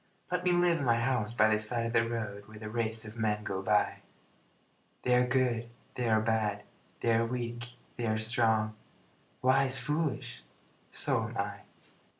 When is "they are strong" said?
7.97-8.73